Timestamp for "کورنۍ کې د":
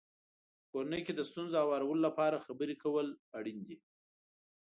0.71-1.21